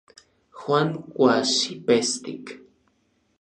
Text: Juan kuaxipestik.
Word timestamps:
Juan 0.59 0.89
kuaxipestik. 1.13 2.45